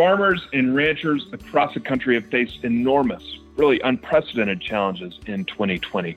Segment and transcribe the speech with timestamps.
[0.00, 3.22] Farmers and ranchers across the country have faced enormous,
[3.56, 6.16] really unprecedented challenges in 2020.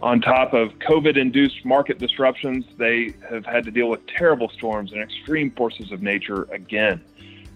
[0.00, 4.92] On top of COVID induced market disruptions, they have had to deal with terrible storms
[4.92, 7.02] and extreme forces of nature again.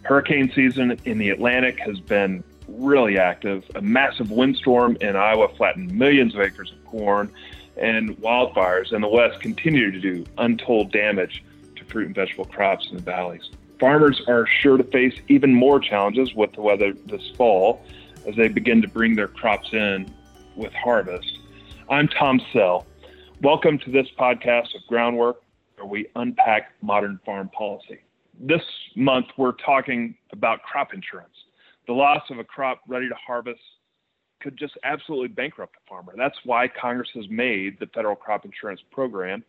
[0.02, 3.64] Hurricane season in the Atlantic has been really active.
[3.76, 7.32] A massive windstorm in Iowa flattened millions of acres of corn,
[7.78, 11.42] and wildfires in the West continue to do untold damage
[11.76, 13.48] to fruit and vegetable crops in the valleys.
[13.80, 17.82] Farmers are sure to face even more challenges with the weather this fall
[18.28, 20.12] as they begin to bring their crops in
[20.54, 21.38] with harvest.
[21.88, 22.86] I'm Tom Sell.
[23.40, 25.36] Welcome to this podcast of Groundwork,
[25.76, 28.00] where we unpack modern farm policy.
[28.38, 28.60] This
[28.96, 31.32] month, we're talking about crop insurance.
[31.86, 33.62] The loss of a crop ready to harvest
[34.42, 36.12] could just absolutely bankrupt a farmer.
[36.18, 39.42] That's why Congress has made the federal crop insurance program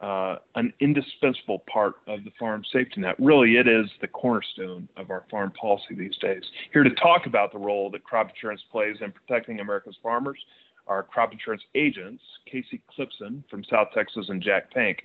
[0.00, 3.16] uh, an indispensable part of the farm safety net.
[3.18, 6.42] Really, it is the cornerstone of our farm policy these days.
[6.72, 10.38] Here to talk about the role that crop insurance plays in protecting America's farmers
[10.86, 15.02] are crop insurance agents, Casey Clipson from South Texas and Jack Tank.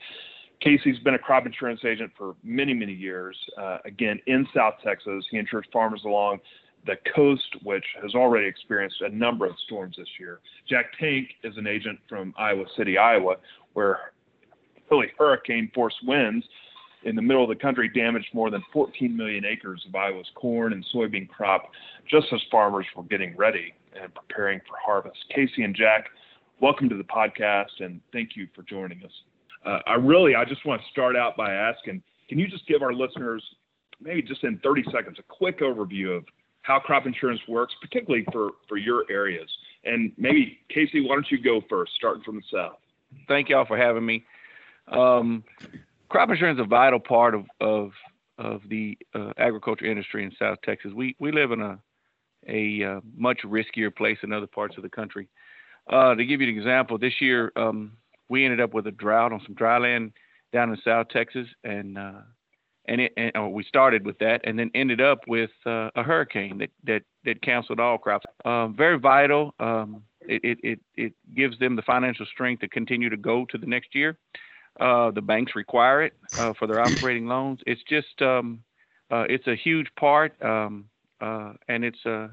[0.62, 3.36] Casey's been a crop insurance agent for many, many years.
[3.58, 6.40] Uh, again, in South Texas, he insures farmers along
[6.86, 10.40] the coast, which has already experienced a number of storms this year.
[10.70, 13.36] Jack Tank is an agent from Iowa City, Iowa,
[13.74, 14.12] where
[14.92, 16.46] really hurricane force winds
[17.04, 20.74] in the middle of the country damaged more than 14 million acres of Iowa's corn
[20.74, 21.72] and soybean crop
[22.10, 25.18] just as farmers were getting ready and preparing for harvest.
[25.34, 26.10] Casey and Jack,
[26.60, 29.12] welcome to the podcast and thank you for joining us.
[29.66, 32.82] Uh, I really, I just want to start out by asking, can you just give
[32.82, 33.44] our listeners,
[34.00, 36.26] maybe just in 30 seconds, a quick overview of
[36.64, 39.50] how crop insurance works, particularly for, for your areas?
[39.84, 42.78] And maybe, Casey, why don't you go first, starting from the south?
[43.28, 44.24] Thank y'all for having me.
[44.92, 45.44] Um,
[46.10, 47.92] crop insurance is a vital part of of,
[48.38, 50.92] of the uh, agriculture industry in South Texas.
[50.94, 51.80] We we live in a
[52.48, 55.28] a uh, much riskier place than other parts of the country.
[55.90, 57.94] Uh, to give you an example, this year um,
[58.30, 60.12] we ended up with a drought on some dry land
[60.54, 62.22] down in South Texas, and uh,
[62.88, 66.04] and, it, and oh, we started with that, and then ended up with uh, a
[66.04, 68.26] hurricane that that that canceled all crops.
[68.46, 69.54] Um, very vital.
[69.60, 73.66] Um, it, it it gives them the financial strength to continue to go to the
[73.66, 74.18] next year.
[74.80, 77.60] Uh, the banks require it uh, for their operating loans.
[77.68, 78.64] It's just um,
[79.12, 80.86] uh, it's a huge part, um,
[81.20, 82.32] uh, and it's a,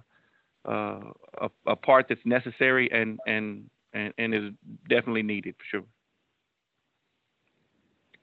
[0.68, 1.00] uh,
[1.40, 4.52] a, a part that's necessary and and and, and is
[4.88, 5.84] definitely needed for sure.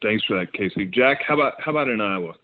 [0.02, 0.86] Thanks for that, Casey.
[0.86, 2.36] Jack, how about how about in Iowa?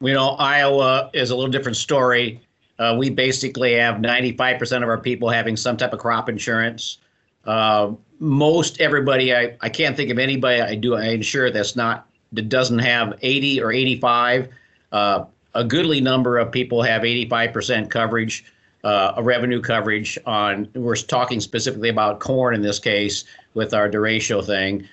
[0.00, 2.40] You know, Iowa is a little different story.
[2.78, 6.98] Uh, we basically have 95% of our people having some type of crop insurance.
[7.44, 12.08] Uh, most everybody, I, I can't think of anybody I do I insure that's not
[12.32, 14.48] that doesn't have 80 or 85.
[14.92, 15.24] Uh,
[15.54, 18.44] a goodly number of people have 85% coverage,
[18.84, 20.68] uh, a revenue coverage on.
[20.74, 23.24] We're talking specifically about corn in this case
[23.54, 24.88] with our derecho thing.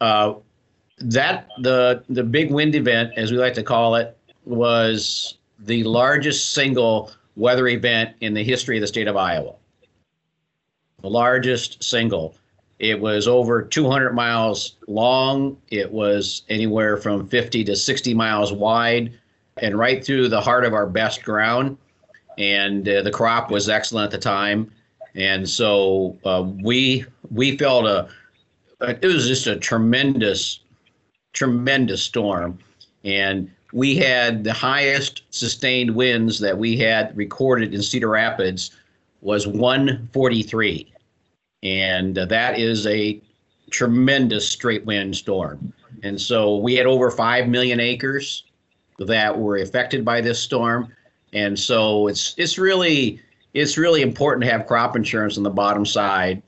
[0.00, 0.34] Uh,
[0.98, 6.52] that the the big wind event, as we like to call it, was the largest
[6.52, 9.54] single weather event in the history of the state of Iowa
[11.02, 12.34] the largest single.
[12.78, 15.56] It was over 200 miles long.
[15.70, 19.12] It was anywhere from 50 to 60 miles wide
[19.62, 21.78] and right through the heart of our best ground.
[22.36, 24.70] And uh, the crop was excellent at the time.
[25.14, 28.08] And so uh, we we felt a
[28.82, 30.60] it was just a tremendous
[31.32, 32.58] tremendous storm
[33.04, 38.70] and we had the highest sustained winds that we had recorded in Cedar Rapids
[39.22, 40.92] was 143.
[41.66, 43.20] And that is a
[43.70, 45.72] tremendous straight wind storm.
[46.04, 48.44] And so we had over 5 million acres
[49.00, 50.92] that were affected by this storm.
[51.32, 53.20] And so it's it's really
[53.52, 56.40] it's really important to have crop insurance on the bottom side.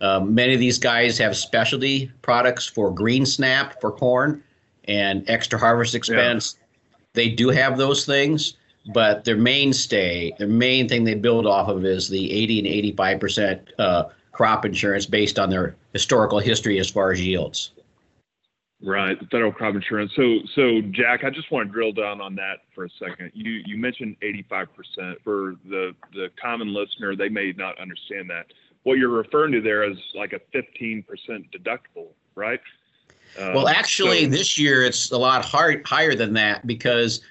[0.00, 4.42] Uh, many of these guys have specialty products for green snap for corn
[4.88, 6.56] and extra harvest expense.
[6.58, 6.66] Yeah.
[7.12, 8.54] They do have those things,
[8.92, 13.20] but their mainstay, their main thing they build off of is the 80 and 85
[13.20, 14.04] percent uh,
[14.34, 17.70] crop insurance based on their historical history as far as yields.
[18.82, 20.12] Right, the federal crop insurance.
[20.14, 23.30] So, so Jack, I just want to drill down on that for a second.
[23.32, 24.66] You you mentioned 85%
[25.24, 27.16] for the the common listener.
[27.16, 28.46] They may not understand that.
[28.82, 31.04] What you're referring to there is like a 15%
[31.50, 32.60] deductible, right?
[33.38, 37.22] Uh, well, actually, so, this year it's a lot hard, higher than that because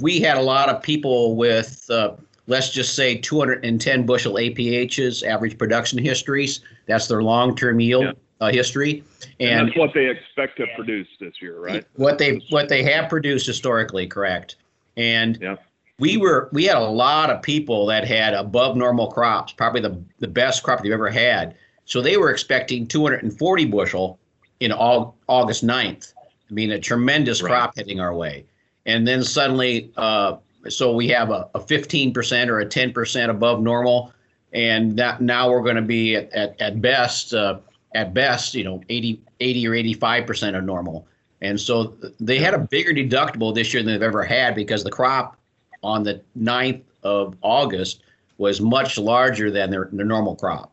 [0.00, 2.16] we had a lot of people with, uh,
[2.50, 6.60] let's just say, 210 bushel APHs, average production histories.
[6.86, 8.12] That's their long-term yield yeah.
[8.40, 9.04] uh, history,
[9.38, 11.84] and, and, that's what they expect to produce this year, right?
[11.94, 14.56] What they what they have produced historically, correct?
[14.96, 15.56] And yeah.
[16.00, 20.02] we were we had a lot of people that had above normal crops, probably the
[20.18, 21.54] the best crop they've ever had.
[21.84, 24.18] So they were expecting 240 bushel
[24.58, 26.14] in August 9th.
[26.50, 27.48] I mean, a tremendous right.
[27.48, 28.44] crop hitting our way,
[28.86, 34.12] and then suddenly, uh, so we have a, a 15% or a 10% above normal,
[34.52, 37.60] and that, now we're going to be at at, at best uh,
[37.94, 41.06] at best, you know, 80 80 or 85% of normal.
[41.40, 44.90] And so they had a bigger deductible this year than they've ever had because the
[44.90, 45.38] crop
[45.82, 48.02] on the 9th of August
[48.36, 50.72] was much larger than their, their normal crop.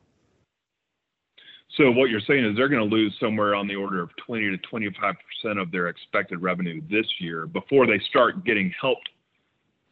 [1.78, 4.50] So what you're saying is they're going to lose somewhere on the order of 20
[4.50, 9.10] to 25 percent of their expected revenue this year before they start getting helped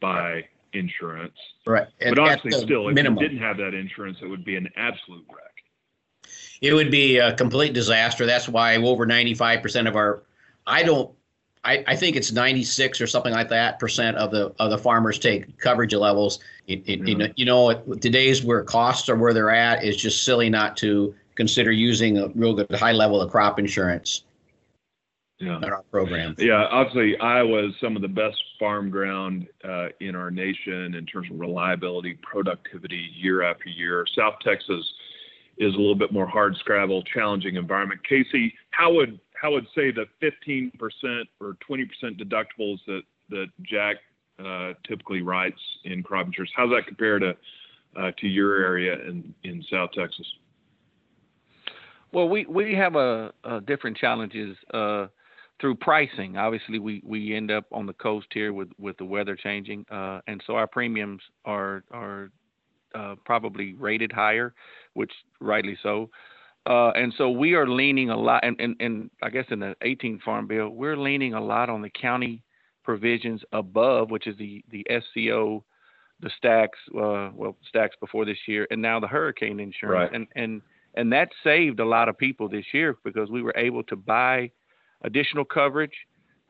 [0.00, 1.36] by insurance.
[1.66, 1.86] Right.
[2.00, 3.18] But obviously, still, minimum.
[3.18, 6.32] if you didn't have that insurance, it would be an absolute wreck.
[6.60, 8.26] It would be a complete disaster.
[8.26, 10.22] That's why over 95 percent of our,
[10.66, 11.10] I don't
[11.66, 15.18] I, I think it's 96 or something like that percent of the of the farmers
[15.18, 16.38] take coverage levels.
[16.68, 17.32] It, it, really?
[17.36, 17.94] You know, mm-hmm.
[17.94, 22.28] today's where costs are where they're at is just silly not to consider using a
[22.28, 24.22] real good high level of crop insurance.
[25.38, 25.58] Yeah.
[25.58, 26.34] In our program.
[26.38, 31.04] Yeah, obviously Iowa is some of the best farm ground uh, in our nation in
[31.04, 34.06] terms of reliability, productivity, year after year.
[34.16, 34.82] South Texas
[35.58, 38.00] is a little bit more hard scrabble, challenging environment.
[38.08, 40.72] Casey, how would how would say the 15%
[41.40, 41.86] or 20%
[42.18, 43.96] deductibles that that Jack
[44.42, 46.52] uh, typically writes in crop insurance?
[46.56, 47.36] How does that compare to
[47.94, 50.26] uh, to your area in in South Texas?
[52.12, 55.08] Well, we we have a, a different challenges uh,
[55.60, 56.36] through pricing.
[56.36, 60.20] Obviously, we we end up on the coast here with with the weather changing, uh,
[60.26, 62.30] and so our premiums are are
[62.94, 64.54] uh, probably rated higher,
[64.94, 66.10] which rightly so.
[66.66, 69.76] Uh, and so we are leaning a lot, and, and, and I guess in the
[69.82, 72.42] 18 Farm Bill, we're leaning a lot on the county
[72.82, 75.64] provisions above, which is the the SCO,
[76.20, 80.14] the STAX, uh, well STAX before this year, and now the hurricane insurance, right.
[80.14, 80.62] and and
[80.94, 84.50] and that saved a lot of people this year because we were able to buy
[85.02, 85.94] additional coverage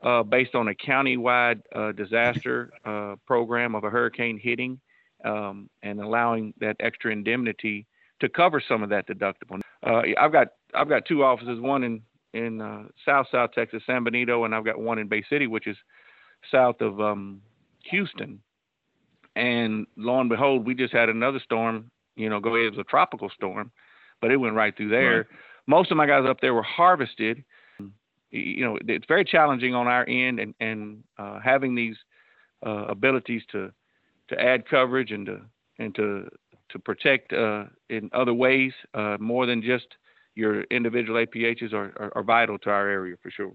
[0.02, 4.78] uh, based on a county-wide uh, disaster uh, program of a hurricane hitting,
[5.24, 7.86] um, and allowing that extra indemnity
[8.20, 9.60] to cover some of that deductible.
[9.86, 12.02] Uh, I've got I've got two offices, one in
[12.32, 15.66] in uh, South South Texas, San Benito, and I've got one in Bay City, which
[15.66, 15.76] is
[16.50, 17.40] south of um,
[17.90, 18.40] Houston.
[19.34, 21.90] And lo and behold, we just had another storm.
[22.14, 23.70] You know, go ahead, it was a tropical storm,
[24.20, 25.16] but it went right through there.
[25.18, 25.26] Right.
[25.66, 27.44] Most of my guys up there were harvested.
[28.36, 31.96] You know, it's very challenging on our end, and and uh, having these
[32.64, 33.72] uh, abilities to
[34.28, 35.40] to add coverage and to
[35.78, 36.28] and to
[36.70, 39.86] to protect uh, in other ways uh, more than just
[40.34, 43.52] your individual APHs are, are, are, vital to our area for sure.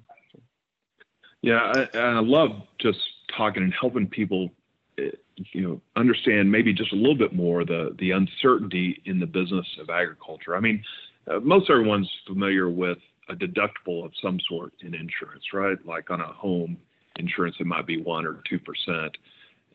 [1.41, 2.97] Yeah, I, I love just
[3.35, 4.49] talking and helping people,
[4.97, 5.09] eh,
[5.53, 9.65] you know, understand maybe just a little bit more the the uncertainty in the business
[9.79, 10.55] of agriculture.
[10.55, 10.83] I mean,
[11.29, 12.97] uh, most everyone's familiar with
[13.29, 15.77] a deductible of some sort in insurance, right?
[15.85, 16.77] Like on a home
[17.17, 19.15] insurance, it might be one or two percent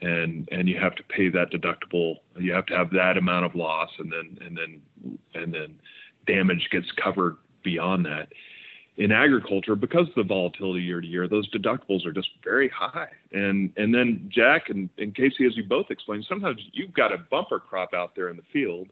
[0.02, 2.16] and and you have to pay that deductible.
[2.38, 5.78] You have to have that amount of loss, and then and then and then
[6.26, 8.28] damage gets covered beyond that.
[8.98, 13.08] In agriculture, because of the volatility year to year, those deductibles are just very high.
[13.32, 17.18] And and then Jack and, and Casey, as you both explained, sometimes you've got a
[17.18, 18.88] bumper crop out there in the field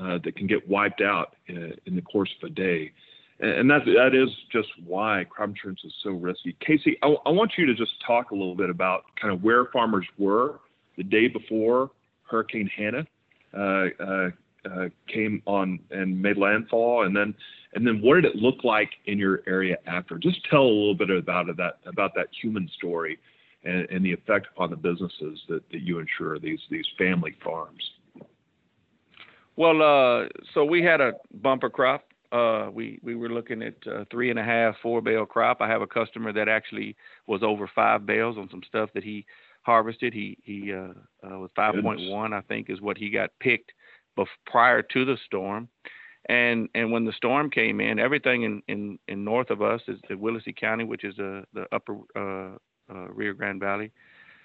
[0.00, 2.92] uh, that can get wiped out in, in the course of a day
[3.40, 6.56] and that that is just why crop insurance is so risky.
[6.60, 9.66] Casey, I, I, want you to just talk a little bit about kind of where
[9.66, 10.60] farmers were
[10.96, 11.90] the day before
[12.22, 13.06] Hurricane Hanna
[13.56, 14.30] uh, uh,
[14.64, 17.34] uh, came on and made landfall, and then
[17.74, 20.16] and then what did it look like in your area after?
[20.16, 23.18] Just tell a little bit about that about that human story
[23.64, 27.90] and, and the effect upon the businesses that, that you insure these these family farms.
[29.56, 34.04] Well, uh, so we had a bumper crop uh, we we were looking at uh,
[34.10, 35.60] three and a half, four bale crop.
[35.60, 39.24] I have a customer that actually was over five bales on some stuff that he
[39.62, 40.14] harvested.
[40.14, 40.92] He he uh,
[41.26, 43.72] uh, was 5.1, I think, is what he got picked
[44.16, 45.68] bef- prior to the storm.
[46.28, 49.98] And and when the storm came in, everything in in, in north of us is
[50.08, 52.56] the Willacy County, which is the the upper uh,
[52.92, 53.92] uh, Rio Grande Valley,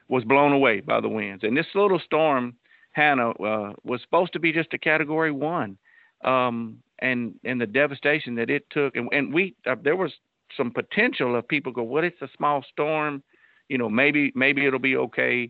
[0.08, 1.44] was blown away by the winds.
[1.44, 2.56] And this little storm,
[2.92, 5.78] Hanna, uh, was supposed to be just a Category One.
[6.24, 8.96] Um, and and the devastation that it took.
[8.96, 10.12] And and we uh, there was
[10.58, 13.24] some potential of people go well it's a small storm
[13.72, 15.50] you know maybe maybe it'll be okay?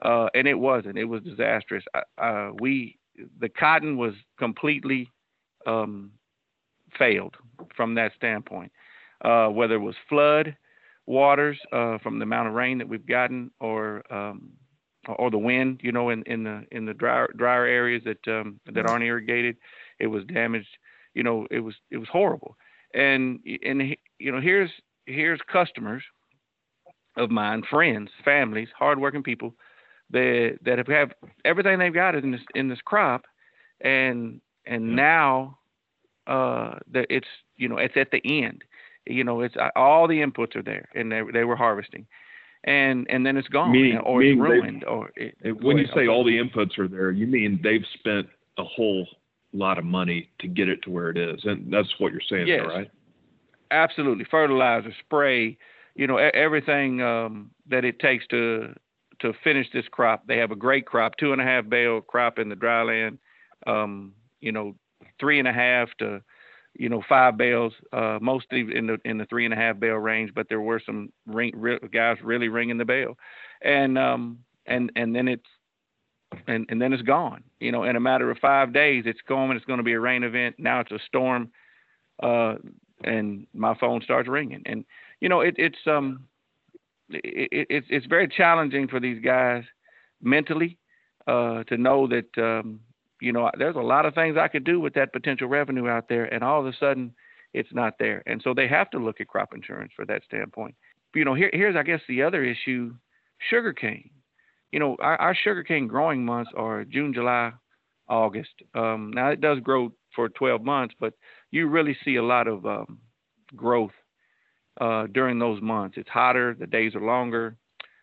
[0.00, 0.96] Uh, and it wasn't.
[0.96, 1.84] It was disastrous.
[2.16, 2.98] Uh, we
[3.40, 5.10] the cotton was completely
[5.66, 6.12] um,
[6.98, 7.36] failed
[7.76, 8.72] from that standpoint.
[9.24, 10.56] Uh, whether it was flood
[11.06, 14.50] waters uh, from the amount of rain that we've gotten or um,
[15.16, 18.60] or the wind, you know, in, in the in the drier drier areas that um,
[18.72, 19.56] that aren't irrigated,
[19.98, 20.68] it was damaged.
[21.18, 22.56] You know, it was it was horrible.
[22.94, 24.70] And and you know, here's
[25.06, 26.04] here's customers
[27.16, 29.52] of mine, friends, families, hardworking people
[30.10, 31.12] that that have, have
[31.44, 33.24] everything they've got in this in this crop,
[33.80, 35.58] and and now
[36.28, 38.62] uh, that it's you know it's at the end.
[39.04, 42.06] You know, it's all the inputs are there, and they they were harvesting
[42.64, 46.08] and and then it's gone meaning, or meaning it's ruined or it, when you say
[46.08, 48.26] all the inputs are there you mean they've spent
[48.58, 49.06] a whole
[49.52, 51.40] lot of money to get it to where it is.
[51.44, 52.66] And that's what you're saying yes.
[52.66, 52.90] right?
[53.70, 54.26] Absolutely.
[54.30, 55.56] Fertilizer spray
[55.94, 58.72] you know everything um, that it takes to
[59.20, 60.26] to finish this crop.
[60.26, 63.18] They have a great crop two and a half bale crop in the dryland
[63.66, 64.74] um, you know
[65.20, 66.22] three and a half to
[66.74, 69.96] you know, five bales, uh, mostly in the in the three and a half bale
[69.96, 73.16] range, but there were some ring, re- guys really ringing the bell,
[73.62, 75.42] and um and and then it's
[76.46, 77.42] and and then it's gone.
[77.60, 79.56] You know, in a matter of five days, it's gone.
[79.56, 80.56] It's going to be a rain event.
[80.58, 81.50] Now it's a storm,
[82.22, 82.54] uh,
[83.04, 84.84] and my phone starts ringing, and
[85.20, 86.24] you know, it, it's um,
[87.10, 89.64] it, it's it's very challenging for these guys
[90.22, 90.78] mentally
[91.26, 92.80] uh, to know that um,
[93.20, 96.08] you know, there's a lot of things I could do with that potential revenue out
[96.08, 97.12] there, and all of a sudden,
[97.52, 98.22] it's not there.
[98.26, 100.74] And so they have to look at crop insurance for that standpoint.
[101.14, 102.94] You know, here, here's I guess the other issue:
[103.50, 104.10] sugarcane.
[104.72, 107.52] You know, our, our sugarcane growing months are June, July,
[108.08, 108.50] August.
[108.74, 111.14] Um, now it does grow for 12 months, but
[111.50, 112.98] you really see a lot of um,
[113.56, 113.92] growth
[114.80, 115.96] uh, during those months.
[115.96, 117.56] It's hotter, the days are longer.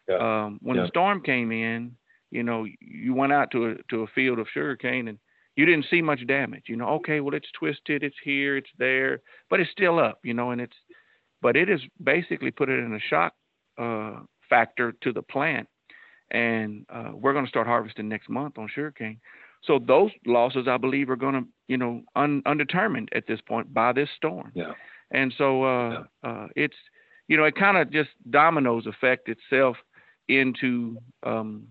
[0.07, 0.17] Yeah.
[0.17, 0.83] Um, when yeah.
[0.83, 1.95] the storm came in,
[2.31, 5.17] you know, you went out to a to a field of sugarcane and
[5.55, 6.63] you didn't see much damage.
[6.67, 10.19] You know, okay, well it's twisted, it's here, it's there, but it's still up.
[10.23, 10.75] You know, and it's
[11.41, 13.33] but it has basically put it in a shock
[13.77, 14.19] uh,
[14.49, 15.67] factor to the plant,
[16.31, 19.19] and uh, we're going to start harvesting next month on sugarcane.
[19.63, 23.73] So those losses, I believe, are going to, you know, un, undetermined at this point
[23.73, 24.51] by this storm.
[24.53, 24.73] Yeah.
[25.11, 25.89] And so uh,
[26.23, 26.29] yeah.
[26.29, 26.75] uh, it's,
[27.27, 29.77] you know, it kind of just dominoes effect itself
[30.27, 31.67] into um,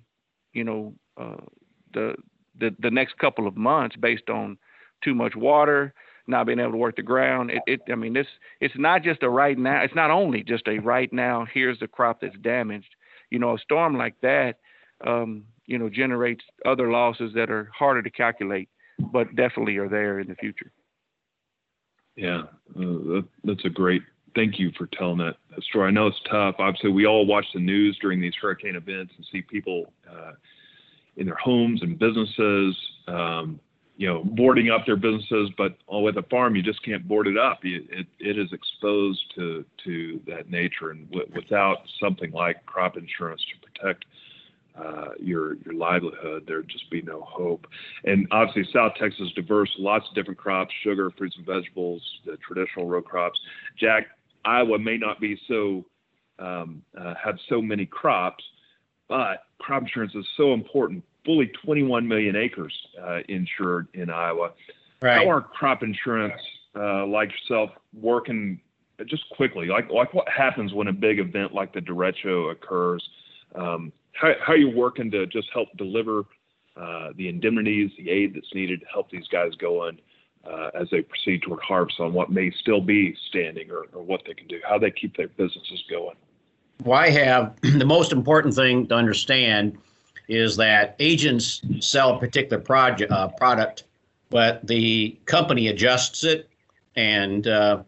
[0.54, 1.44] you know, uh,
[1.92, 2.14] the,
[2.58, 4.56] the the next couple of months based on
[5.02, 5.92] too much water,
[6.26, 7.50] not being able to work the ground.
[7.50, 8.26] It, it I mean, this
[8.60, 9.82] it's not just a right now.
[9.82, 11.46] It's not only just a right now.
[11.52, 12.94] Here's the crop that's damaged.
[13.34, 14.60] You know, a storm like that,
[15.04, 18.68] um, you know, generates other losses that are harder to calculate,
[19.12, 20.70] but definitely are there in the future.
[22.14, 22.42] Yeah,
[22.76, 24.02] uh, that, that's a great.
[24.36, 25.88] Thank you for telling that, story.
[25.88, 26.54] I know it's tough.
[26.60, 30.34] Obviously, we all watch the news during these hurricane events and see people uh,
[31.16, 32.76] in their homes and businesses,
[33.08, 33.58] um,
[33.96, 35.50] you know, boarding up their businesses.
[35.56, 37.60] But with a farm, you just can't board it up.
[37.62, 42.96] It, it, it is exposed to to that nature, and w- without something like crop
[42.96, 44.04] insurance to protect
[44.76, 47.66] uh, your your livelihood, there'd just be no hope.
[48.04, 52.36] And obviously, South Texas is diverse, lots of different crops, sugar, fruits and vegetables, the
[52.38, 53.38] traditional row crops.
[53.78, 54.06] Jack,
[54.44, 55.84] Iowa may not be so
[56.40, 58.42] um, uh, have so many crops,
[59.08, 61.04] but crop insurance is so important.
[61.24, 64.52] Fully 21 million acres uh, insured in Iowa.
[65.00, 65.24] Right.
[65.24, 66.40] How are crop insurance
[66.76, 68.60] uh, like yourself working
[69.06, 69.66] just quickly?
[69.68, 73.08] Like, like what happens when a big event like the derecho occurs?
[73.54, 76.24] Um, how, how are you working to just help deliver
[76.76, 79.98] uh, the indemnities, the aid that's needed to help these guys go on
[80.44, 84.22] uh, as they proceed toward harvest on what may still be standing or, or what
[84.26, 86.16] they can do, how they keep their businesses going?
[86.82, 89.78] Well, I have the most important thing to understand
[90.28, 93.84] is that agents sell a particular project uh, product,
[94.30, 96.48] but the company adjusts it.
[96.96, 97.82] And uh,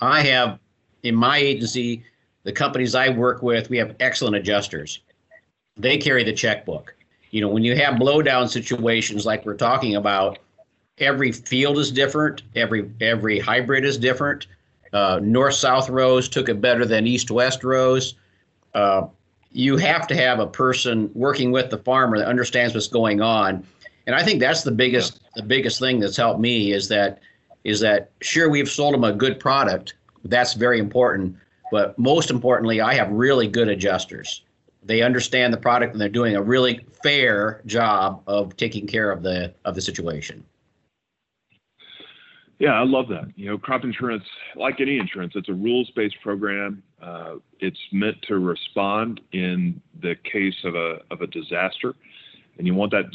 [0.00, 0.58] I have
[1.02, 2.04] in my agency,
[2.42, 5.00] the companies I work with, we have excellent adjusters.
[5.76, 6.94] They carry the checkbook.
[7.30, 10.38] You know, when you have blowdown situations like we're talking about,
[10.98, 12.42] every field is different.
[12.56, 14.46] Every every hybrid is different.
[14.92, 18.14] Uh, north south rows took it better than east west rows.
[18.74, 19.06] Uh,
[19.52, 23.66] you have to have a person working with the farmer that understands what's going on,
[24.06, 27.20] and I think that's the biggest the biggest thing that's helped me is that
[27.64, 29.94] is that sure we've sold them a good product.
[30.24, 31.36] That's very important,
[31.70, 34.42] but most importantly, I have really good adjusters.
[34.82, 39.22] They understand the product and they're doing a really fair job of taking care of
[39.22, 40.44] the of the situation.
[42.60, 43.32] Yeah, I love that.
[43.36, 44.22] You know, crop insurance,
[44.54, 46.82] like any insurance, it's a rules-based program.
[47.02, 51.94] Uh, it's meant to respond in the case of a of a disaster,
[52.58, 53.06] and you want that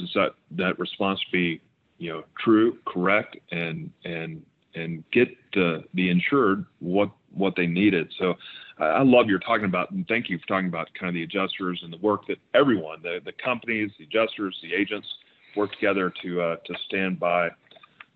[0.57, 1.61] that response to be,
[1.99, 8.11] you know, true, correct, and and and get the the insured what what they needed.
[8.17, 8.33] So
[8.79, 11.81] I love you're talking about, and thank you for talking about kind of the adjusters
[11.83, 15.07] and the work that everyone, the, the companies, the adjusters, the agents,
[15.55, 17.49] work together to uh, to stand by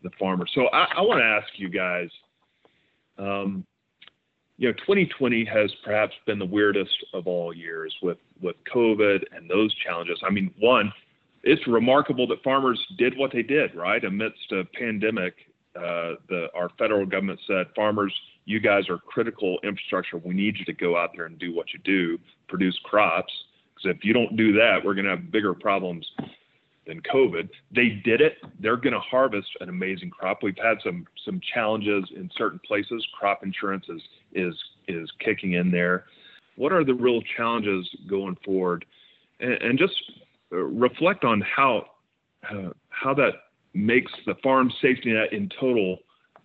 [0.04, 0.46] the farmer.
[0.54, 2.10] So I, I want to ask you guys,
[3.18, 3.66] um,
[4.58, 9.50] you know, 2020 has perhaps been the weirdest of all years with with COVID and
[9.50, 10.20] those challenges.
[10.26, 10.92] I mean, one,
[11.44, 14.04] it's remarkable that farmers did what they did, right?
[14.04, 15.34] Amidst a pandemic,
[15.76, 18.14] uh, the our federal government said, farmers,
[18.46, 20.18] you guys are critical infrastructure.
[20.18, 23.32] We need you to go out there and do what you do, produce crops.
[23.76, 26.06] Because if you don't do that, we're going to have bigger problems
[26.90, 27.48] than COVID.
[27.74, 28.38] They did it.
[28.60, 30.40] They're going to harvest an amazing crop.
[30.44, 33.06] We've had some some challenges in certain places.
[33.18, 34.02] Crop insurance is
[34.34, 34.56] is
[34.88, 36.06] is kicking in there.
[36.56, 38.84] What are the real challenges going forward?
[39.40, 39.94] And, and just
[40.52, 41.86] uh, reflect on how
[42.52, 43.34] uh, how that
[43.74, 46.00] makes the farm safety net in total.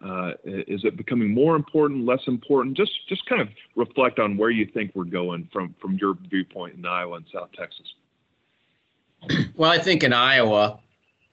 [0.04, 2.76] Uh, is it becoming more important, less important?
[2.76, 6.74] Just just kind of reflect on where you think we're going from from your viewpoint
[6.76, 7.86] in Iowa and South Texas.
[9.56, 10.80] Well, I think in Iowa,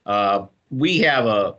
[0.06, 1.56] uh, we have a,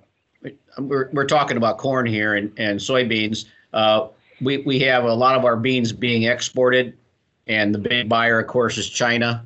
[0.78, 3.46] we're, we're talking about corn here and, and soybeans.
[3.74, 4.08] Uh,
[4.40, 6.98] we, we have a lot of our beans being exported,
[7.48, 9.46] and the big buyer, of course, is China.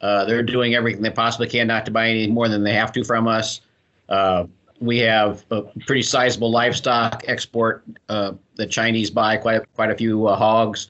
[0.00, 2.92] Uh, they're doing everything they possibly can not to buy any more than they have
[2.92, 3.60] to from us.
[4.08, 4.44] Uh,
[4.80, 7.84] we have a pretty sizable livestock export.
[8.08, 10.88] Uh, the Chinese buy quite a, quite a few uh, hogs.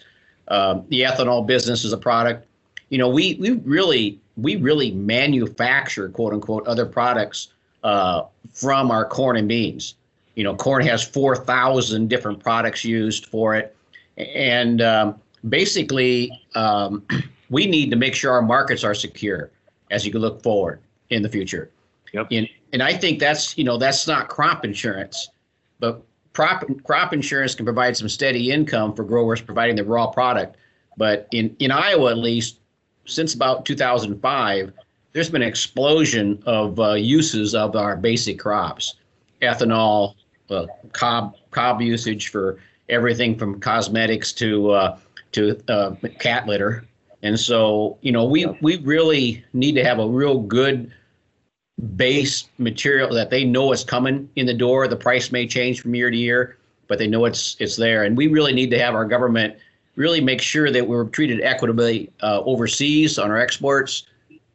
[0.48, 2.46] Um, the ethanol business is a product.
[2.88, 7.48] You know, we we really we really manufacture quote unquote other products
[7.82, 9.94] uh, from our corn and beans.
[10.34, 13.76] You know, corn has 4,000 different products used for it.
[14.16, 17.04] And um, basically, um,
[17.50, 19.50] we need to make sure our markets are secure
[19.90, 21.70] as you look forward in the future.
[22.12, 22.28] Yep.
[22.30, 25.28] And, and I think that's, you know, that's not crop insurance,
[25.78, 30.56] but crop, crop insurance can provide some steady income for growers providing the raw product.
[30.96, 32.58] But in, in Iowa, at least,
[33.06, 34.72] since about 2005,
[35.12, 38.96] there's been an explosion of uh, uses of our basic crops,
[39.42, 40.14] ethanol,
[40.50, 44.98] uh, cob cob usage for everything from cosmetics to uh,
[45.32, 46.84] to uh, cat litter,
[47.22, 50.92] and so you know we we really need to have a real good
[51.96, 54.86] base material that they know is coming in the door.
[54.88, 58.16] The price may change from year to year, but they know it's it's there, and
[58.16, 59.56] we really need to have our government
[59.96, 64.06] really make sure that we're treated equitably uh, overseas on our exports,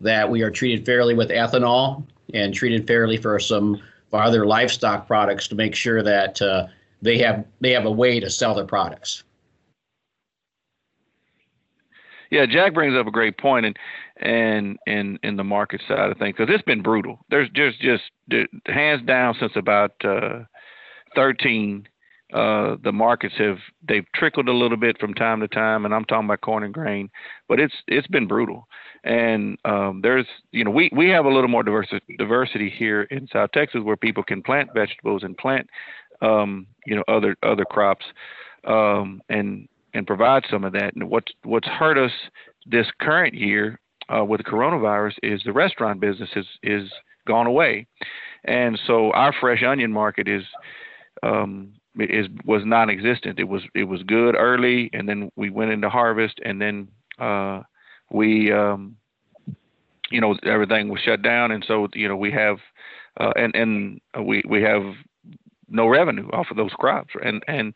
[0.01, 4.45] that we are treated fairly with ethanol and treated fairly for some of our other
[4.45, 6.67] livestock products to make sure that uh,
[7.01, 9.23] they have they have a way to sell their products.
[12.31, 13.77] Yeah, Jack brings up a great point, and
[14.17, 17.19] and and in the market side of things, because it's been brutal.
[17.29, 18.03] There's just just
[18.65, 20.43] hands down since about uh,
[21.15, 21.87] 13
[22.33, 26.05] uh, the markets have they've trickled a little bit from time to time, and I'm
[26.05, 27.09] talking about corn and grain,
[27.47, 28.67] but it's it's been brutal.
[29.03, 33.27] And um, there's you know we we have a little more diversity diversity here in
[33.33, 35.67] South Texas where people can plant vegetables and plant
[36.21, 38.05] um, you know other other crops
[38.67, 40.93] um, and and provide some of that.
[40.95, 42.11] And what's what's hurt us
[42.67, 43.79] this current year
[44.15, 46.91] uh, with the coronavirus is the restaurant business is is
[47.27, 47.87] gone away,
[48.45, 50.43] and so our fresh onion market is
[51.23, 53.39] um, is was non-existent.
[53.39, 56.87] It was it was good early, and then we went into harvest, and then
[57.19, 57.61] uh,
[58.11, 58.95] we um,
[60.11, 62.57] you know everything was shut down, and so you know we have
[63.19, 64.83] uh, and and we we have
[65.69, 67.75] no revenue off of those crops, and and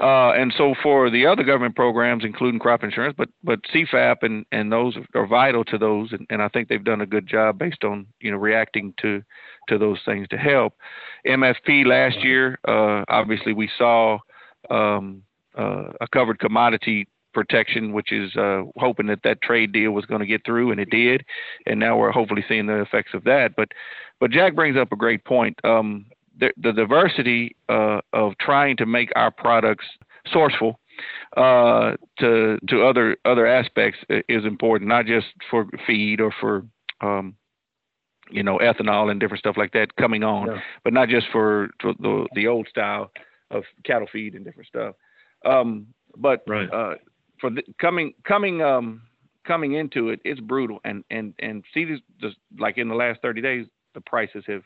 [0.00, 4.44] uh, and so for the other government programs, including crop insurance, but but CFAP and
[4.52, 7.58] and those are vital to those, and, and I think they've done a good job
[7.58, 9.22] based on you know reacting to
[9.68, 10.74] to those things to help.
[11.26, 14.18] MFP last year, uh, obviously we saw
[14.70, 15.22] um,
[15.58, 20.20] uh, a covered commodity protection, which is uh, hoping that that trade deal was going
[20.20, 21.24] to get through, and it did.
[21.66, 23.54] And now we're hopefully seeing the effects of that.
[23.56, 23.68] But
[24.20, 25.58] but Jack brings up a great point.
[25.64, 26.06] Um,
[26.38, 29.86] the, the, diversity uh, of trying to make our products
[30.34, 30.74] sourceful
[31.36, 36.64] uh, to to other other aspects is important, not just for feed or for
[37.00, 37.36] um,
[38.30, 40.60] you know, ethanol and different stuff like that coming on, yeah.
[40.84, 43.10] but not just for, the the old style
[43.50, 44.94] of cattle feed and different stuff.
[45.44, 46.68] Um, but right.
[46.72, 46.94] uh,
[47.40, 49.02] for the, coming coming um,
[49.46, 50.80] coming into it, it's brutal.
[50.84, 54.62] And and and see this, just like in the last 30 days, the prices have,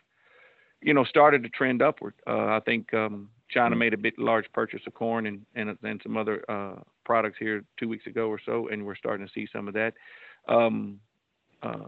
[0.82, 2.14] you know, started to trend upward.
[2.26, 3.78] Uh, I think um, China mm-hmm.
[3.78, 7.64] made a bit large purchase of corn and and, and some other uh, products here
[7.78, 9.94] two weeks ago or so, and we're starting to see some of that.
[10.48, 11.00] Um,
[11.62, 11.86] uh,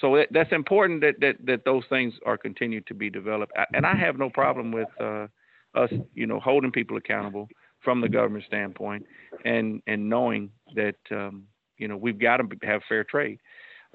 [0.00, 3.52] so it, that's important that, that that those things are continued to be developed.
[3.72, 5.26] and I have no problem with uh,
[5.74, 7.48] us, you know, holding people accountable,
[7.86, 9.06] from the government standpoint,
[9.44, 11.44] and and knowing that um,
[11.78, 13.38] you know we've got to have fair trade,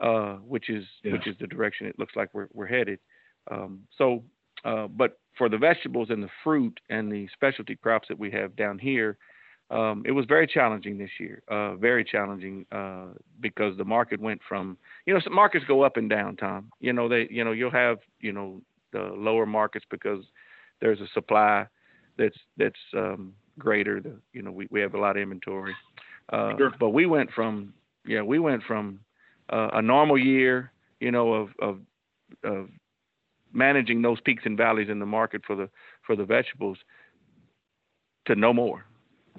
[0.02, 1.12] uh, which is yeah.
[1.12, 3.00] which is the direction it looks like we're we're headed.
[3.50, 4.24] Um, so,
[4.66, 8.56] uh, but for the vegetables and the fruit and the specialty crops that we have
[8.56, 9.18] down here,
[9.72, 11.42] um, it was very challenging this year.
[11.48, 13.08] Uh, very challenging uh,
[13.40, 16.36] because the market went from you know some markets go up and down.
[16.36, 20.26] Tom, you know they you know you'll have you know the lower markets because
[20.82, 21.66] there's a supply
[22.18, 24.02] that's that's um, greater.
[24.02, 25.74] The you know we, we have a lot of inventory.
[26.34, 26.74] Uh, sure.
[26.78, 27.74] But we went from
[28.06, 29.00] yeah we went from
[29.52, 31.80] uh, a normal year you know of of
[32.44, 32.70] of
[33.54, 35.70] managing those peaks and valleys in the market for the
[36.06, 36.78] for the vegetables
[38.26, 38.86] to no more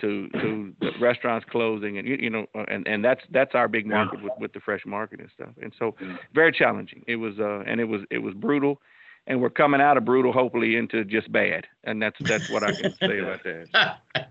[0.00, 3.68] to to the restaurants closing and you, you know uh, and and that's that's our
[3.68, 4.24] big market yeah.
[4.24, 5.50] with, with the fresh market and stuff.
[5.60, 6.16] And so yeah.
[6.34, 7.04] very challenging.
[7.06, 8.80] It was uh and it was it was brutal.
[9.28, 11.66] And we're coming out of brutal hopefully into just bad.
[11.84, 13.98] And that's that's what i can say about that.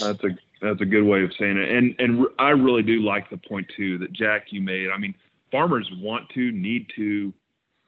[0.00, 0.28] That's a
[0.62, 1.68] that's a good way of saying it.
[1.70, 4.88] And and i really do like the point too that jack you made.
[4.90, 5.14] I mean
[5.50, 7.32] farmers want to need to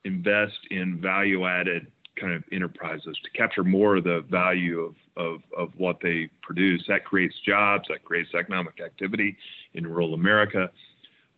[0.04, 1.86] invest in value added
[2.20, 6.84] kind of enterprises to capture more of the value of, of, of what they produce.
[6.88, 9.36] That creates jobs, that creates economic activity
[9.74, 10.70] in rural America.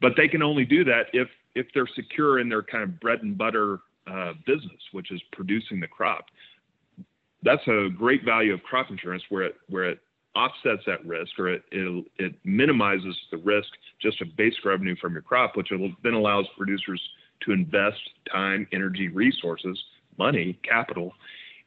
[0.01, 3.23] But they can only do that if if they're secure in their kind of bread
[3.23, 6.27] and butter uh, business, which is producing the crop.
[7.43, 10.01] That's a great value of crop insurance, where it where it
[10.35, 13.69] offsets that risk or it it, it minimizes the risk
[14.03, 15.71] just of base revenue from your crop, which
[16.03, 17.01] then allows producers
[17.45, 17.99] to invest
[18.31, 19.79] time, energy, resources
[20.19, 21.13] money, capital,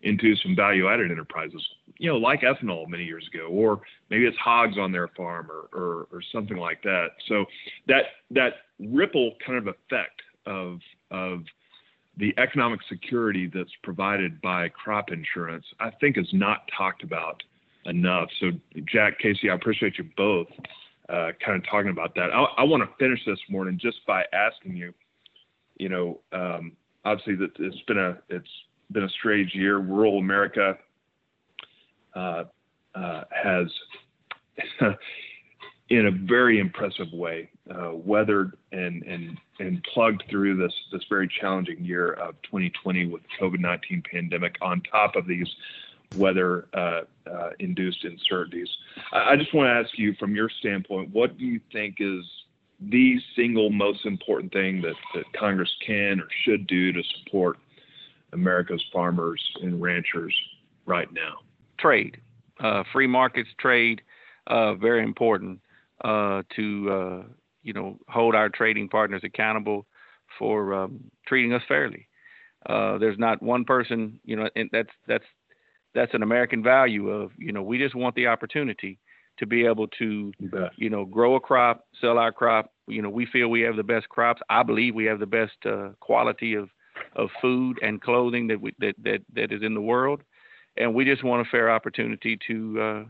[0.01, 1.61] into some value added enterprises,
[1.97, 5.67] you know, like ethanol many years ago, or maybe it's hogs on their farm or,
[5.77, 7.07] or, or something like that.
[7.27, 7.45] So
[7.87, 10.79] that, that ripple kind of effect of,
[11.11, 11.41] of
[12.15, 17.43] the economic security that's provided by crop insurance, I think is not talked about
[17.85, 18.29] enough.
[18.39, 18.51] So
[18.85, 20.47] Jack, Casey, I appreciate you both
[21.09, 22.29] uh, kind of talking about that.
[22.33, 24.93] I, I want to finish this morning just by asking you,
[25.79, 26.73] you know, um,
[27.05, 28.49] obviously that it's been a it's
[28.91, 29.79] been a strange year.
[29.79, 30.77] Rural America
[32.13, 32.43] uh,
[32.93, 33.67] uh, has,
[35.89, 41.29] in a very impressive way, uh, weathered and and and plugged through this this very
[41.39, 44.55] challenging year of 2020 with the COVID-19 pandemic.
[44.61, 45.47] On top of these
[46.15, 48.69] weather uh, uh, induced uncertainties,
[49.13, 52.25] I, I just want to ask you, from your standpoint, what do you think is
[52.81, 57.57] the single most important thing that, that Congress can or should do to support
[58.33, 60.35] America's farmers and ranchers
[60.85, 61.39] right now?
[61.77, 62.17] Trade,
[62.59, 64.01] uh, free markets, trade,
[64.47, 65.59] uh, very important
[66.03, 67.23] uh, to uh,
[67.63, 69.85] you know hold our trading partners accountable
[70.37, 72.07] for um, treating us fairly.
[72.65, 75.25] Uh, there's not one person, you know, and that's that's
[75.93, 78.99] that's an American value of you know we just want the opportunity
[79.39, 82.71] to be able to, you, you, know, grow a crop, sell our crop.
[82.87, 84.41] You know, we feel we have the best crops.
[84.49, 86.69] I believe we have the best uh, quality of
[87.15, 90.21] of food and clothing that we that that that is in the world,
[90.77, 93.03] and we just want a fair opportunity to uh,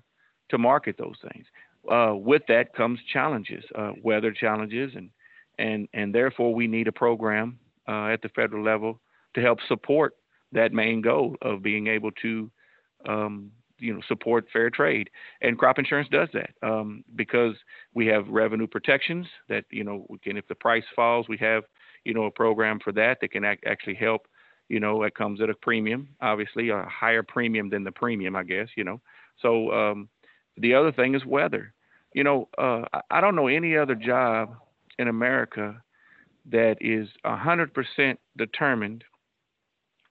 [0.50, 1.46] to market those things.
[1.90, 5.10] Uh, with that comes challenges, uh, weather challenges, and
[5.58, 9.00] and and therefore we need a program uh, at the federal level
[9.34, 10.16] to help support
[10.52, 12.50] that main goal of being able to
[13.08, 15.10] um, you know support fair trade.
[15.42, 17.56] And crop insurance does that um, because
[17.94, 21.64] we have revenue protections that you know we can if the price falls we have
[22.06, 24.28] you know a program for that that can ac- actually help
[24.68, 28.44] you know it comes at a premium obviously a higher premium than the premium i
[28.44, 29.02] guess you know.
[29.42, 30.10] So um,
[30.58, 31.74] the other thing is weather.
[32.14, 34.56] You know uh, I don't know any other job
[34.98, 35.82] in america
[36.52, 39.04] that is 100% determined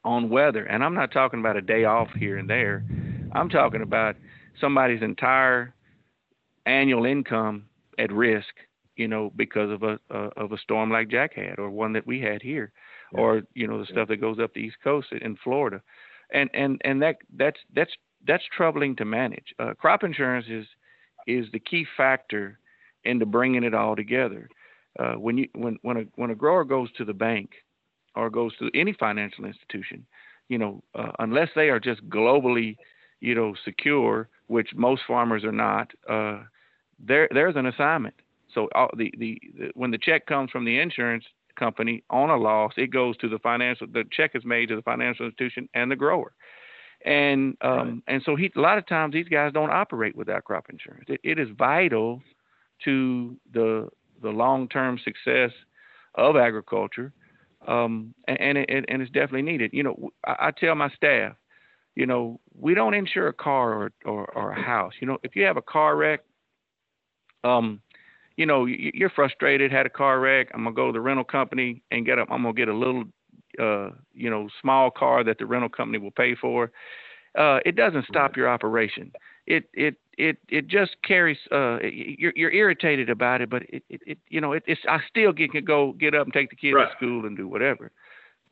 [0.05, 0.65] on weather.
[0.65, 2.85] And i'm not talking about a day off here and there
[3.33, 4.17] I'm talking about
[4.61, 5.75] somebody's entire
[6.67, 7.67] annual income
[7.99, 8.55] at risk,
[8.97, 12.21] you know, because of a, of a storm like Jack had, or one that we
[12.21, 12.73] had here,
[13.13, 13.21] yeah.
[13.21, 13.93] or you know the yeah.
[13.93, 15.81] stuff that goes up the East Coast in Florida,
[16.33, 17.93] and and and that that's that's
[18.27, 19.55] that's troubling to manage.
[19.59, 20.67] Uh, crop insurance is
[21.27, 22.59] is the key factor
[23.05, 24.49] into bringing it all together.
[24.99, 27.51] Uh, when you when when a when a grower goes to the bank
[28.17, 30.05] or goes to any financial institution,
[30.49, 32.77] you know, uh, unless they are just globally
[33.21, 36.43] you know, secure, which most farmers are not, uh,
[36.99, 38.15] there there's an assignment.
[38.55, 41.25] So uh, the, the, the when the check comes from the insurance
[41.57, 43.87] company on a loss, it goes to the financial.
[43.87, 46.33] The check is made to the financial institution and the grower,
[47.05, 48.15] and um, right.
[48.15, 51.05] and so he a lot of times these guys don't operate without crop insurance.
[51.09, 52.23] It, it is vital
[52.85, 53.89] to the
[54.23, 55.51] the long term success
[56.15, 57.13] of agriculture,
[57.67, 59.73] um, and and, it, and it's definitely needed.
[59.73, 61.35] You know, I, I tell my staff,
[61.99, 64.93] you know, we don't insure a car or, or, or a house.
[65.01, 66.21] You know, if you have a car wreck,
[67.43, 67.81] um,
[68.37, 70.49] you know, you're frustrated, had a car wreck.
[70.55, 73.03] I'm gonna go to the rental company and get a, I'm gonna get a little,
[73.59, 76.71] uh, you know, small car that the rental company will pay for.
[77.37, 79.11] Uh, it doesn't stop your operation.
[79.49, 81.39] It it it it just carries.
[81.51, 84.99] Uh, you're you're irritated about it, but it it, it you know it, it's I
[85.09, 86.89] still get can go get up and take the kids right.
[86.89, 87.91] to school and do whatever.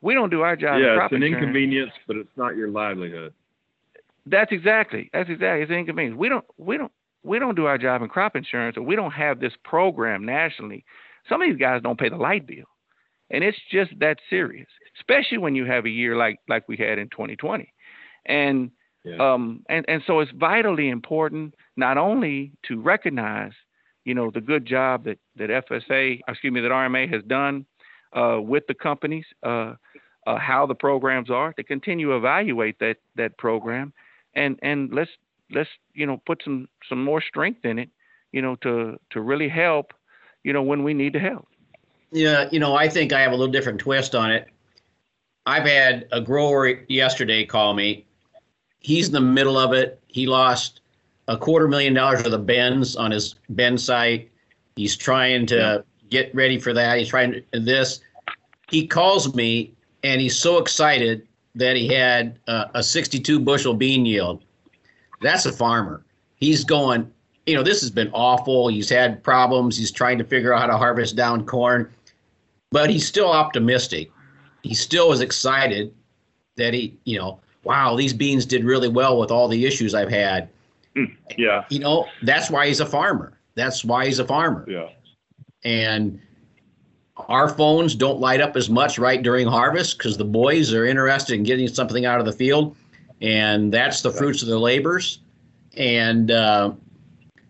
[0.07, 0.79] We don't do our job.
[0.81, 1.43] Yeah, it's an insurance.
[1.43, 3.35] inconvenience, but it's not your livelihood.
[4.25, 5.11] That's exactly.
[5.13, 5.63] That's exactly.
[5.63, 6.17] It's an inconvenience.
[6.17, 6.45] We don't.
[6.59, 6.93] We don't.
[7.25, 10.85] We don't do our job in crop insurance, or we don't have this program nationally.
[11.29, 12.67] Some of these guys don't pay the light bill,
[13.31, 14.69] and it's just that serious.
[14.97, 17.73] Especially when you have a year like like we had in 2020,
[18.27, 18.71] and
[19.03, 19.17] yeah.
[19.19, 23.55] um and and so it's vitally important not only to recognize,
[24.05, 27.67] you know, the good job that that FSA, excuse me, that RMA has done
[28.13, 29.75] uh, with the companies, uh,
[30.27, 33.93] uh, how the programs are, to continue to evaluate that that program,
[34.35, 35.11] and and let's
[35.51, 37.91] let's you know put some some more strength in it,
[38.33, 39.93] you know, to to really help,
[40.45, 41.49] you know, when we need to help.
[42.11, 44.49] Yeah, you know, I think I have a little different twist on it.
[45.45, 48.05] I've had a grower yesterday call me.
[48.81, 50.01] He's in the middle of it.
[50.07, 50.81] He lost
[51.29, 54.31] a quarter million dollars for the bends on his bend site.
[54.77, 55.85] He's trying to.
[56.11, 56.99] Get ready for that.
[56.99, 58.01] He's trying to, this
[58.69, 64.05] he calls me and he's so excited that he had uh, a 62 bushel bean
[64.05, 64.43] yield.
[65.23, 66.05] That's a farmer.
[66.37, 67.11] He's going,
[67.47, 68.69] you know, this has been awful.
[68.69, 69.77] He's had problems.
[69.77, 71.91] He's trying to figure out how to harvest down corn,
[72.71, 74.11] but he's still optimistic.
[74.63, 75.95] He still is excited
[76.57, 80.11] that he, you know, wow, these beans did really well with all the issues I've
[80.11, 80.49] had.
[80.95, 81.65] Mm, yeah.
[81.71, 83.33] You know, that's why he's a farmer.
[83.55, 84.65] That's why he's a farmer.
[84.69, 84.91] Yeah.
[85.67, 86.21] And
[87.17, 91.35] our phones don't light up as much right during harvest because the boys are interested
[91.35, 92.77] in getting something out of the field,
[93.21, 95.19] and that's the fruits of their labors.
[95.77, 96.73] And uh,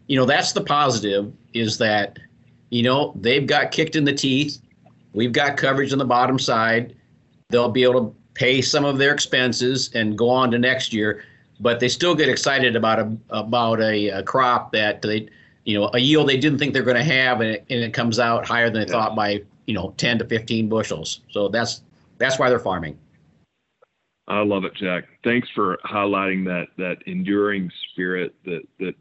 [0.06, 2.18] you know that's the positive is that
[2.70, 4.62] you know they've got kicked in the teeth.
[5.12, 6.96] We've got coverage on the bottom side.
[7.50, 11.22] They'll be able to pay some of their expenses and go on to next year,
[11.60, 15.28] but they still get excited about a about a, a crop that they
[15.66, 17.92] you know a yield they didn't think they're going to have and it, and it
[17.92, 18.92] comes out higher than they yeah.
[18.92, 21.20] thought by you know 10 to 15 bushels.
[21.30, 21.82] So that's
[22.16, 22.98] that's why they're farming.
[24.28, 25.04] I love it, Jack.
[25.22, 28.94] Thanks for highlighting that that enduring spirit that that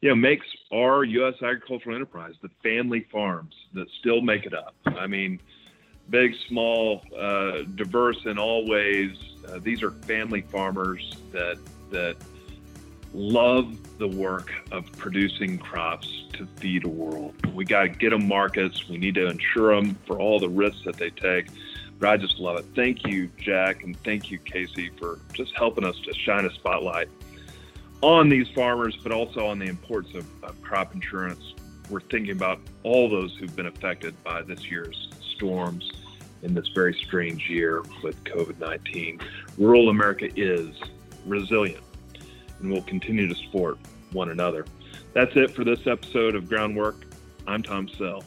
[0.00, 1.34] you know makes our U.S.
[1.42, 4.74] agricultural enterprise the family farms that still make it up.
[4.86, 5.40] I mean,
[6.10, 9.16] big, small, uh, diverse in all ways.
[9.48, 11.58] Uh, these are family farmers that
[11.90, 12.16] that
[13.12, 17.34] love the work of producing crops to feed a world.
[17.54, 18.88] We got to get them markets.
[18.88, 21.48] We need to insure them for all the risks that they take.
[21.98, 22.66] But I just love it.
[22.74, 27.08] Thank you, Jack, and thank you, Casey, for just helping us to shine a spotlight
[28.00, 31.54] on these farmers, but also on the importance of, of crop insurance.
[31.90, 35.90] We're thinking about all those who've been affected by this year's storms
[36.42, 39.20] in this very strange year with COVID 19.
[39.58, 40.74] Rural America is
[41.26, 41.82] resilient
[42.60, 43.78] and we'll continue to support
[44.12, 44.64] one another.
[45.12, 47.04] That's it for this episode of Groundwork.
[47.46, 48.22] I'm Tom Sell.